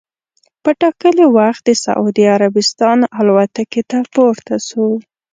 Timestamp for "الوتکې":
3.19-3.81